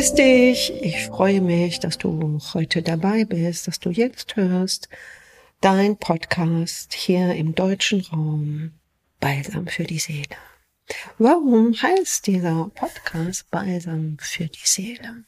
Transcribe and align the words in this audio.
Grüß 0.00 0.14
dich. 0.14 0.72
Ich 0.80 1.04
freue 1.04 1.42
mich, 1.42 1.78
dass 1.78 1.98
du 1.98 2.40
heute 2.54 2.80
dabei 2.80 3.26
bist, 3.26 3.68
dass 3.68 3.80
du 3.80 3.90
jetzt 3.90 4.34
hörst 4.34 4.88
dein 5.60 5.98
Podcast 5.98 6.94
hier 6.94 7.34
im 7.34 7.54
deutschen 7.54 8.00
Raum 8.06 8.72
Balsam 9.20 9.66
für 9.66 9.84
die 9.84 9.98
Seele. 9.98 10.38
Warum 11.18 11.74
heißt 11.74 12.26
dieser 12.26 12.70
Podcast 12.74 13.50
Balsam 13.50 14.16
für 14.18 14.46
die 14.46 14.64
Seele? 14.64 15.24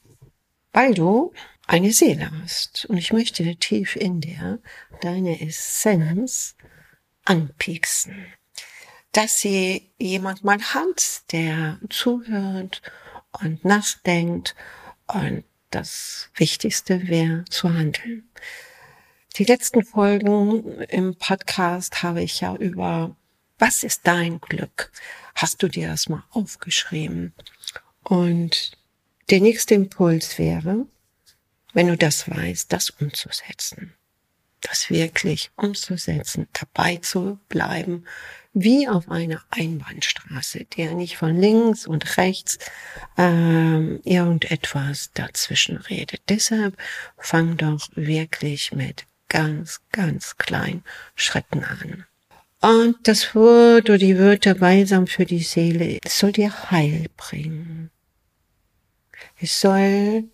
Weil 0.73 0.95
du 0.95 1.35
eine 1.67 1.93
Seele 1.93 2.31
hast 2.41 2.87
und 2.87 2.97
ich 2.97 3.13
möchte 3.13 3.55
tief 3.57 3.95
in 3.95 4.23
dir 4.23 4.59
deine 5.03 5.43
Essenz 5.43 6.57
anpieksen. 7.27 8.25
Dass 9.13 9.39
sie 9.39 9.91
jemand 9.99 10.45
mal 10.45 10.63
hat, 10.63 11.31
der 11.31 11.79
zuhört 11.91 12.81
und 13.41 13.65
nachdenkt 13.65 14.55
und 15.07 15.45
das 15.71 16.31
Wichtigste 16.35 17.09
wäre 17.09 17.45
zu 17.47 17.73
handeln. 17.73 18.29
Die 19.37 19.45
letzten 19.45 19.85
Folgen 19.85 20.83
im 20.83 21.17
Podcast 21.17 22.03
habe 22.03 22.23
ich 22.23 22.41
ja 22.41 22.55
über 22.57 23.17
was 23.59 23.83
ist 23.83 24.07
dein 24.07 24.41
Glück? 24.41 24.91
Hast 25.35 25.63
du 25.63 25.69
dir 25.69 25.89
das 25.89 26.09
mal 26.09 26.25
aufgeschrieben? 26.31 27.33
Und 28.03 28.73
der 29.31 29.41
nächste 29.41 29.75
Impuls 29.75 30.37
wäre, 30.39 30.87
wenn 31.73 31.87
du 31.87 31.97
das 31.97 32.29
weißt, 32.29 32.73
das 32.73 32.91
umzusetzen. 32.91 33.95
Das 34.63 34.91
wirklich 34.91 35.51
umzusetzen, 35.57 36.49
dabei 36.53 36.97
zu 36.97 37.39
bleiben, 37.49 38.05
wie 38.55 38.89
auf 38.89 39.11
einer 39.11 39.43
Einbahnstraße, 39.51 40.67
der 40.77 40.95
nicht 40.95 41.17
von 41.17 41.37
links 41.37 41.87
und 41.87 42.17
rechts 42.17 42.59
ähm, 43.17 44.01
irgendetwas 44.05 45.11
dazwischen 45.15 45.79
redet. 45.79 46.23
Deshalb 46.29 46.77
fang 47.17 47.57
doch 47.57 47.89
wirklich 47.95 48.73
mit 48.73 49.07
ganz, 49.29 49.81
ganz 49.91 50.37
kleinen 50.37 50.85
Schritten 51.15 51.65
an. 51.65 52.07
Und 52.61 52.97
das 53.09 53.35
Wort 53.35 53.89
oder 53.89 53.99
die 53.99 54.19
Wörter 54.19 54.55
Balsam 54.55 55.07
für 55.07 55.25
die 55.25 55.43
Seele, 55.43 55.99
es 56.05 56.19
soll 56.19 56.33
dir 56.33 56.71
Heil 56.71 57.07
bringen. 57.17 57.91
Es 59.41 59.61
soll 59.61 60.25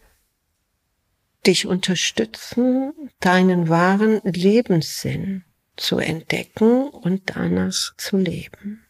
dich 1.48 1.66
unterstützen, 1.66 2.92
deinen 3.20 3.68
wahren 3.68 4.20
Lebenssinn 4.22 5.44
zu 5.77 5.98
entdecken 5.98 6.88
und 6.88 7.22
danach 7.24 7.96
zu 7.96 8.18
leben. 8.18 8.84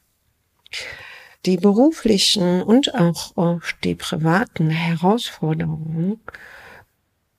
Die 1.46 1.56
beruflichen 1.56 2.62
und 2.62 2.94
auch 2.96 3.60
die 3.84 3.94
privaten 3.94 4.70
Herausforderungen 4.70 6.20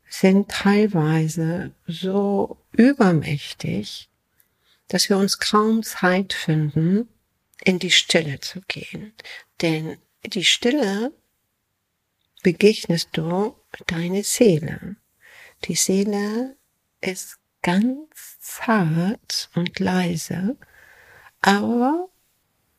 sind 0.08 0.50
teilweise 0.50 1.74
so 1.86 2.58
übermächtig, 2.72 4.10
dass 4.88 5.10
wir 5.10 5.18
uns 5.18 5.38
kaum 5.38 5.84
Zeit 5.84 6.32
finden, 6.34 7.10
in 7.64 7.78
die 7.78 7.92
Stille 7.92 8.40
zu 8.40 8.62
gehen. 8.70 9.14
Denn 9.62 9.98
die 10.26 10.46
Stille 10.46 11.12
begegnest 12.42 13.10
du 13.12 13.54
deine 13.86 14.24
Seele. 14.24 14.96
Die 15.66 15.76
Seele 15.76 16.56
ist 17.02 17.38
ganz 17.62 18.40
zart 18.40 19.50
und 19.56 19.80
leise, 19.80 20.58
aber 21.42 22.10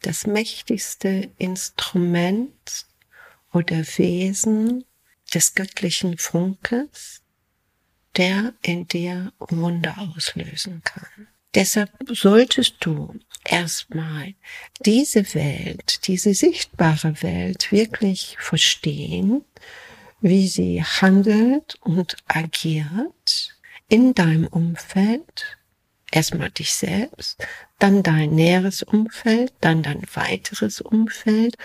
das 0.03 0.27
mächtigste 0.27 1.31
Instrument 1.39 2.87
oder 3.53 3.79
Wesen 3.99 4.85
des 5.35 5.55
göttlichen 5.55 6.19
Funkes, 6.19 7.23
der 8.17 8.55
in 8.63 8.89
dir 8.89 9.33
Wunder 9.39 9.97
auslösen 9.99 10.83
kann. 10.85 11.29
Deshalb 11.55 11.91
solltest 12.09 12.77
du 12.81 13.19
erstmal 13.45 14.35
diese 14.85 15.35
Welt, 15.35 16.07
diese 16.07 16.33
sichtbare 16.33 17.23
Welt 17.23 17.73
wirklich 17.73 18.37
verstehen, 18.39 19.45
wie 20.21 20.49
sie 20.49 20.83
handelt 20.83 21.77
und 21.81 22.17
agiert 22.27 23.57
in 23.89 24.15
deinem 24.15 24.47
Umfeld, 24.47 25.59
erstmal 26.13 26.51
dich 26.51 26.73
selbst, 26.73 27.45
dann 27.79 28.03
dein 28.03 28.35
näheres 28.35 28.83
Umfeld, 28.83 29.53
dann 29.61 29.83
dein 29.83 30.03
weiteres 30.15 30.81
Umfeld 30.81 31.57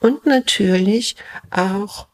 und 0.00 0.26
natürlich 0.26 1.16
auch 1.50 2.06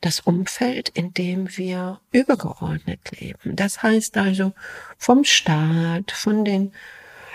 das 0.00 0.20
Umfeld, 0.20 0.88
in 0.90 1.12
dem 1.12 1.56
wir 1.56 2.00
übergeordnet 2.12 3.00
leben. 3.20 3.56
Das 3.56 3.82
heißt 3.82 4.16
also 4.16 4.52
vom 4.96 5.24
Staat, 5.24 6.12
von 6.12 6.44
den 6.44 6.72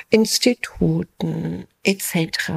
Instituten 0.10 1.68
etc., 1.84 2.52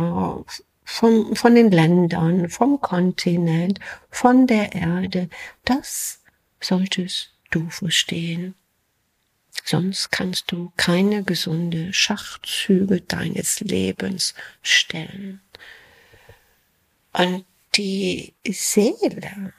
vom, 0.87 1.35
von 1.35 1.57
den 1.57 1.71
Ländern, 1.71 2.49
vom 2.49 2.81
Kontinent, 2.81 3.81
von 4.09 4.47
der 4.47 4.73
Erde. 4.73 5.29
Das 5.65 6.23
solltest 6.61 7.33
du 7.51 7.69
verstehen. 7.69 8.55
Sonst 9.65 10.13
kannst 10.13 10.53
du 10.53 10.73
keine 10.77 11.25
gesunde 11.25 11.93
Schachzüge 11.93 13.01
deines 13.01 13.61
Lebens 13.61 14.35
stellen. 14.63 15.41
Und 17.13 17.45
die 17.75 18.35
Seele, 18.49 19.53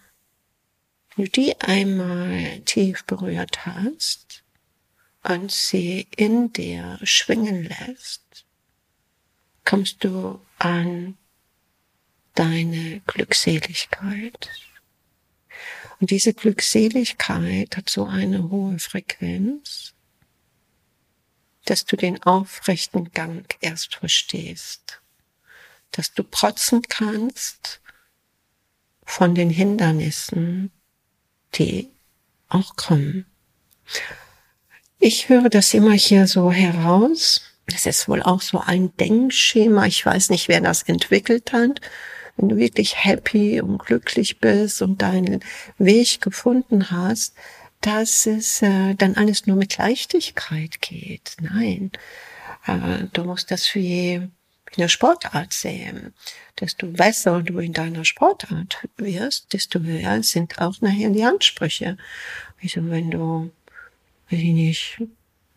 wenn 1.16 1.26
du 1.26 1.30
die 1.30 1.60
einmal 1.60 2.62
tief 2.62 3.04
berührt 3.04 3.66
hast 3.66 4.44
und 5.24 5.52
sie 5.52 6.08
in 6.16 6.54
dir 6.54 7.00
schwingen 7.04 7.66
lässt, 7.66 8.46
kommst 9.66 10.06
du 10.06 10.40
an 10.60 11.18
deine 12.36 13.02
Glückseligkeit. 13.08 14.50
Und 16.00 16.12
diese 16.12 16.34
Glückseligkeit 16.34 17.76
hat 17.76 17.90
so 17.90 18.06
eine 18.06 18.50
hohe 18.50 18.78
Frequenz, 18.80 19.94
dass 21.66 21.86
du 21.86 21.96
den 21.96 22.22
aufrechten 22.24 23.12
Gang 23.12 23.58
erst 23.62 23.96
verstehst, 23.96 25.02
dass 25.92 26.14
du 26.14 26.24
protzen 26.24 26.84
kannst 26.84 27.82
von 29.04 29.36
den 29.36 29.50
Hindernissen, 29.50 30.72
die 31.56 31.90
auch 32.50 32.76
kommen. 32.76 33.26
Ich 35.00 35.30
höre 35.30 35.50
das 35.50 35.74
immer 35.74 35.94
hier 35.94 36.28
so 36.28 36.52
heraus. 36.52 37.42
Das 37.68 37.86
ist 37.86 38.08
wohl 38.08 38.22
auch 38.22 38.42
so 38.42 38.60
ein 38.60 38.96
Denkschema. 38.98 39.86
Ich 39.86 40.06
weiß 40.06 40.30
nicht, 40.30 40.48
wer 40.48 40.62
das 40.62 40.84
entwickelt 40.84 41.52
hat. 41.54 41.82
Wenn 42.38 42.50
du 42.50 42.58
wirklich 42.58 43.04
happy 43.04 43.62
und 43.62 43.80
glücklich 43.80 44.40
bist 44.40 44.82
und 44.82 45.02
deinen 45.02 45.42
Weg 45.78 46.22
gefunden 46.22 46.92
hast, 46.92 47.36
dass 47.82 48.26
es 48.26 48.62
äh, 48.62 48.96
dann 48.96 49.16
alles 49.16 49.48
nur 49.48 49.58
mit 49.58 49.78
Leichtigkeit 49.78 50.82
geht. 50.82 51.36
Nein, 51.42 51.92
äh, 52.66 53.06
du 53.14 53.24
musst 53.24 53.52
das 53.52 53.74
wie 53.76 54.14
in 54.14 54.32
der 54.78 54.88
Sportart 54.88 55.54
sehen. 55.54 56.14
Desto 56.60 56.88
besser 56.88 57.42
du 57.42 57.60
in 57.60 57.74
deiner 57.74 58.06
Sportart 58.06 58.88
wirst, 58.98 59.54
desto 59.54 59.80
höher 59.80 60.24
sind 60.24 60.60
auch 60.60 60.82
nachher 60.82 61.10
die 61.10 61.24
Ansprüche. 61.24 61.98
Also 62.62 62.90
wenn 62.90 63.12
du, 63.12 63.52
weiß 64.30 64.40
ich 64.40 64.54
nicht, 64.54 65.02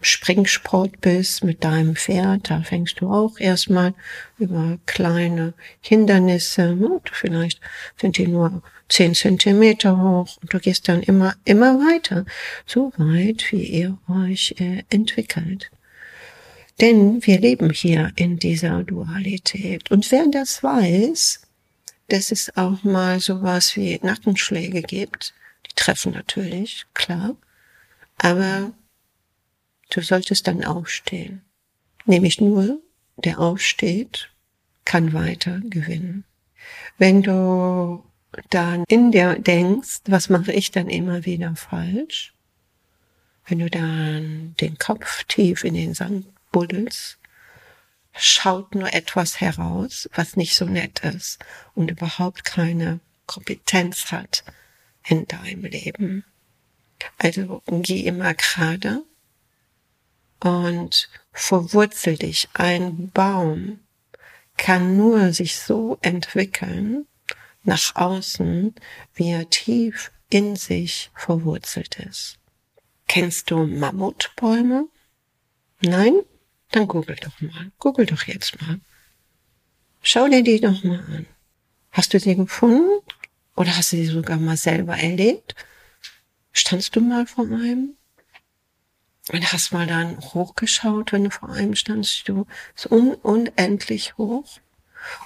Springsport 0.00 1.00
bist 1.00 1.44
mit 1.44 1.62
deinem 1.62 1.94
Pferd, 1.94 2.50
da 2.50 2.62
fängst 2.62 3.00
du 3.00 3.10
auch 3.10 3.38
erstmal 3.38 3.94
über 4.38 4.78
kleine 4.86 5.52
Hindernisse, 5.80 6.76
vielleicht 7.12 7.60
sind 8.00 8.16
die 8.16 8.26
nur 8.26 8.62
zehn 8.88 9.14
Zentimeter 9.14 9.96
hoch. 9.96 10.36
Und 10.40 10.52
du 10.52 10.58
gehst 10.58 10.88
dann 10.88 11.02
immer, 11.02 11.34
immer 11.44 11.78
weiter, 11.78 12.24
so 12.66 12.92
weit, 12.96 13.52
wie 13.52 13.64
ihr 13.64 13.98
euch 14.08 14.54
äh, 14.58 14.82
entwickelt. 14.90 15.70
Denn 16.80 17.24
wir 17.26 17.38
leben 17.38 17.70
hier 17.70 18.10
in 18.16 18.38
dieser 18.38 18.82
Dualität. 18.82 19.90
Und 19.90 20.10
wer 20.10 20.26
das 20.30 20.62
weiß, 20.62 21.42
dass 22.08 22.32
es 22.32 22.56
auch 22.56 22.82
mal 22.82 23.20
sowas 23.20 23.76
wie 23.76 24.00
Nackenschläge 24.02 24.82
gibt, 24.82 25.34
die 25.66 25.74
treffen 25.76 26.12
natürlich, 26.12 26.86
klar, 26.94 27.36
aber 28.16 28.72
du 29.90 30.02
solltest 30.02 30.46
dann 30.46 30.64
aufstehen. 30.64 31.42
Nämlich 32.06 32.40
nur, 32.40 32.80
der 33.16 33.38
aufsteht, 33.38 34.30
kann 34.84 35.12
weiter 35.12 35.60
gewinnen. 35.64 36.24
Wenn 36.98 37.22
du 37.22 38.04
dann 38.50 38.84
in 38.88 39.12
dir 39.12 39.38
denkst, 39.38 40.00
was 40.06 40.28
mache 40.28 40.52
ich 40.52 40.70
dann 40.70 40.88
immer 40.88 41.24
wieder 41.24 41.54
falsch? 41.56 42.34
Wenn 43.46 43.58
du 43.58 43.70
dann 43.70 44.54
den 44.60 44.78
Kopf 44.78 45.24
tief 45.24 45.64
in 45.64 45.74
den 45.74 45.94
Sand 45.94 46.26
buddelst, 46.52 47.18
schaut 48.16 48.74
nur 48.74 48.92
etwas 48.92 49.40
heraus, 49.40 50.08
was 50.14 50.36
nicht 50.36 50.56
so 50.56 50.64
nett 50.64 51.00
ist 51.00 51.38
und 51.74 51.90
überhaupt 51.90 52.44
keine 52.44 53.00
Kompetenz 53.26 54.10
hat, 54.12 54.44
in 55.06 55.26
deinem 55.26 55.64
Leben. 55.64 56.24
Also 57.18 57.62
geh 57.66 58.00
immer 58.00 58.34
gerade 58.34 59.02
und 60.40 61.08
verwurzel 61.32 62.16
dich. 62.16 62.48
Ein 62.54 63.10
Baum 63.10 63.80
kann 64.56 64.96
nur 64.96 65.32
sich 65.32 65.56
so 65.56 65.98
entwickeln 66.02 67.06
nach 67.62 67.94
außen, 67.96 68.74
wie 69.14 69.30
er 69.30 69.48
tief 69.50 70.10
in 70.30 70.56
sich 70.56 71.10
verwurzelt 71.14 71.98
ist. 71.98 72.38
Kennst 73.06 73.50
du 73.50 73.66
Mammutbäume? 73.66 74.86
Nein? 75.80 76.20
Dann 76.70 76.86
google 76.86 77.16
doch 77.16 77.40
mal. 77.40 77.72
Google 77.78 78.06
doch 78.06 78.22
jetzt 78.24 78.60
mal. 78.60 78.80
Schau 80.02 80.28
dir 80.28 80.42
die 80.42 80.60
doch 80.60 80.84
mal 80.84 81.00
an. 81.00 81.26
Hast 81.90 82.14
du 82.14 82.20
sie 82.20 82.36
gefunden? 82.36 83.00
Oder 83.56 83.76
hast 83.76 83.92
du 83.92 83.96
sie 83.96 84.06
sogar 84.06 84.38
mal 84.38 84.56
selber 84.56 84.96
erlebt? 84.96 85.54
Standst 86.52 86.94
du 86.94 87.00
mal 87.00 87.26
vor 87.26 87.44
einem? 87.46 87.96
Und 89.32 89.52
hast 89.52 89.72
mal 89.72 89.86
dann 89.86 90.18
hochgeschaut, 90.18 91.12
wenn 91.12 91.24
du 91.24 91.30
vor 91.30 91.50
einem 91.50 91.76
standst, 91.76 92.28
du 92.28 92.46
ist 92.74 92.90
un 92.90 93.14
unendlich 93.14 94.16
hoch. 94.18 94.58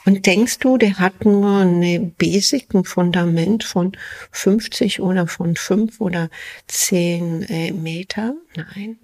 Und 0.05 0.27
denkst 0.27 0.59
du, 0.59 0.77
der 0.77 0.99
hat 0.99 1.25
nur 1.25 1.61
eine 1.61 2.01
Basic, 2.01 2.73
ein 2.75 2.85
Fundament 2.85 3.65
von 3.65 3.93
50 4.31 5.01
oder 5.01 5.27
von 5.27 5.57
5 5.57 6.01
oder 6.01 6.29
10 6.69 7.43
äh, 7.45 7.73
Meter? 7.73 8.35
Nein. 8.55 8.99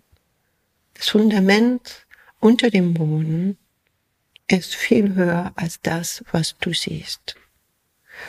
Das 0.94 1.08
Fundament 1.08 2.06
unter 2.38 2.70
dem 2.70 2.94
Boden 2.94 3.58
ist 4.48 4.74
viel 4.74 5.14
höher 5.14 5.52
als 5.56 5.80
das, 5.80 6.24
was 6.30 6.56
du 6.60 6.72
siehst. 6.72 7.36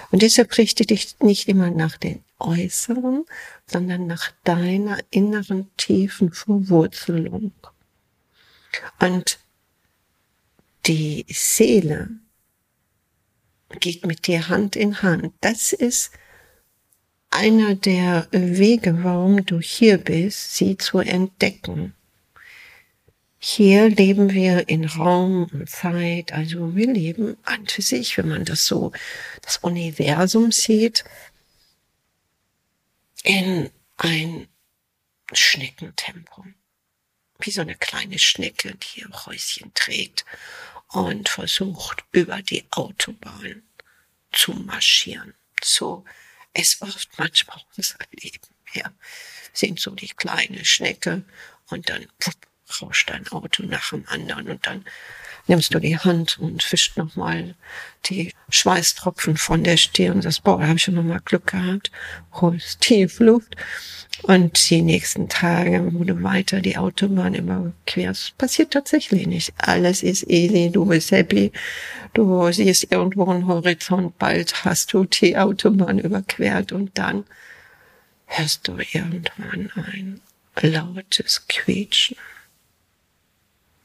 Und 0.09 0.21
deshalb 0.21 0.57
richte 0.57 0.85
dich 0.85 1.19
nicht 1.19 1.47
immer 1.47 1.69
nach 1.69 1.97
den 1.97 2.23
äußeren, 2.41 3.25
sondern 3.65 4.07
nach 4.07 4.31
deiner 4.43 4.99
inneren 5.09 5.69
tiefen 5.77 6.33
Verwurzelung. 6.33 7.53
Und 8.99 9.39
die 10.85 11.25
Seele 11.29 12.09
geht 13.79 14.05
mit 14.05 14.27
dir 14.27 14.49
Hand 14.49 14.75
in 14.75 15.01
Hand. 15.01 15.33
Das 15.41 15.73
ist 15.73 16.11
einer 17.29 17.75
der 17.75 18.27
Wege, 18.31 19.03
warum 19.03 19.45
du 19.45 19.59
hier 19.59 19.97
bist, 19.97 20.55
sie 20.55 20.77
zu 20.77 20.99
entdecken. 20.99 21.93
Hier 23.43 23.89
leben 23.89 24.31
wir 24.33 24.69
in 24.69 24.85
Raum 24.85 25.47
und 25.51 25.67
Zeit, 25.67 26.31
also 26.31 26.75
wir 26.75 26.93
leben 26.93 27.37
an 27.43 27.65
für 27.65 27.81
sich, 27.81 28.15
wenn 28.17 28.27
man 28.27 28.45
das 28.45 28.67
so, 28.67 28.91
das 29.41 29.57
Universum 29.57 30.51
sieht, 30.51 31.03
in 33.31 33.71
ein 33.95 34.49
Schneckentempo. 35.31 36.45
Wie 37.39 37.51
so 37.51 37.61
eine 37.61 37.75
kleine 37.75 38.19
Schnecke, 38.19 38.75
die 38.75 38.99
ihr 39.01 39.25
Häuschen 39.25 39.73
trägt 39.73 40.25
und 40.89 41.29
versucht, 41.29 42.03
über 42.11 42.41
die 42.41 42.65
Autobahn 42.71 43.63
zu 44.33 44.51
marschieren. 44.51 45.33
So, 45.63 46.03
es 46.51 46.81
wird 46.81 47.07
manchmal 47.17 47.63
unser 47.77 47.99
Leben. 48.11 48.49
Wir 48.73 48.93
sind 49.53 49.79
so 49.79 49.91
die 49.91 50.09
kleine 50.09 50.65
Schnecke 50.65 51.23
und 51.67 51.89
dann 51.89 52.05
wupp, 52.19 52.47
rauscht 52.81 53.11
ein 53.11 53.25
Auto 53.29 53.63
nach 53.63 53.91
dem 53.91 54.05
anderen 54.09 54.49
und 54.49 54.67
dann 54.67 54.83
nimmst 55.47 55.73
du 55.73 55.79
die 55.79 55.97
Hand 55.97 56.39
und 56.39 56.63
fischt 56.63 56.97
nochmal 56.97 57.55
die 58.05 58.33
Schweißtropfen 58.49 59.37
von 59.37 59.63
der 59.63 59.77
Stirn 59.77 60.15
und 60.15 60.21
sagst, 60.23 60.43
boah, 60.43 60.59
da 60.59 60.67
habe 60.67 60.77
ich 60.77 60.83
schon 60.83 60.95
nochmal 60.95 61.21
Glück 61.23 61.47
gehabt, 61.47 61.91
holst 62.33 62.81
tief 62.81 63.19
Luft 63.19 63.55
und 64.23 64.69
die 64.69 64.81
nächsten 64.81 65.29
Tage, 65.29 65.89
wo 65.93 66.03
du 66.03 66.21
weiter 66.23 66.61
die 66.61 66.77
Autobahn 66.77 67.33
überquerst, 67.33 68.37
passiert 68.37 68.71
tatsächlich 68.71 69.25
nicht. 69.27 69.53
Alles 69.57 70.03
ist 70.03 70.29
easy, 70.29 70.69
du 70.71 70.85
bist 70.85 71.11
happy, 71.11 71.51
du 72.13 72.51
siehst 72.51 72.91
irgendwo 72.91 73.29
einen 73.29 73.47
Horizont, 73.47 74.17
bald 74.19 74.63
hast 74.63 74.93
du 74.93 75.05
die 75.05 75.37
Autobahn 75.37 75.99
überquert 75.99 76.71
und 76.71 76.97
dann 76.97 77.25
hörst 78.25 78.67
du 78.67 78.77
irgendwann 78.93 79.71
ein 79.75 80.21
lautes 80.61 81.47
Quietschen. 81.47 82.17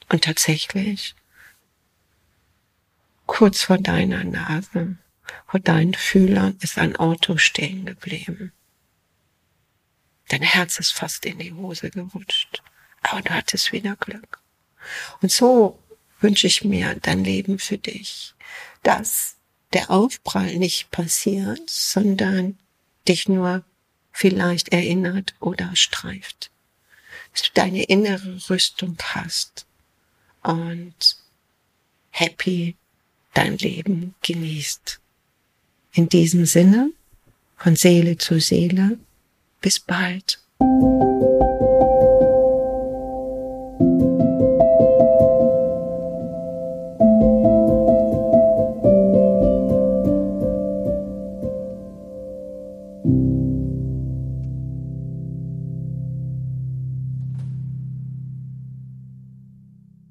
Und 0.08 0.24
tatsächlich, 0.24 1.14
kurz 3.26 3.62
vor 3.62 3.78
deiner 3.78 4.24
Nase, 4.24 4.96
vor 5.46 5.60
deinen 5.60 5.94
Fühlern 5.94 6.56
ist 6.60 6.78
ein 6.78 6.96
Auto 6.96 7.36
stehen 7.36 7.84
geblieben. 7.86 8.52
Dein 10.28 10.42
Herz 10.42 10.78
ist 10.78 10.92
fast 10.92 11.24
in 11.24 11.38
die 11.38 11.52
Hose 11.52 11.90
gerutscht, 11.90 12.62
aber 13.02 13.22
du 13.22 13.30
hattest 13.30 13.72
wieder 13.72 13.96
Glück. 13.96 14.40
Und 15.20 15.30
so 15.30 15.82
wünsche 16.20 16.46
ich 16.46 16.64
mir 16.64 16.94
dein 16.96 17.24
Leben 17.24 17.58
für 17.58 17.78
dich, 17.78 18.34
dass 18.82 19.36
der 19.72 19.90
Aufprall 19.90 20.56
nicht 20.56 20.90
passiert, 20.90 21.68
sondern 21.68 22.58
dich 23.06 23.28
nur 23.28 23.64
vielleicht 24.12 24.70
erinnert 24.70 25.34
oder 25.40 25.74
streift. 25.76 26.50
Dass 27.32 27.42
du 27.42 27.50
deine 27.54 27.84
innere 27.84 28.48
Rüstung 28.48 28.96
hast 29.02 29.66
und 30.42 31.18
happy 32.10 32.76
dein 33.36 33.58
Leben 33.58 34.14
genießt. 34.22 35.00
In 35.92 36.08
diesem 36.08 36.46
Sinne, 36.46 36.90
von 37.56 37.76
Seele 37.76 38.16
zu 38.16 38.40
Seele, 38.40 38.98
bis 39.60 39.78
bald. 39.78 40.40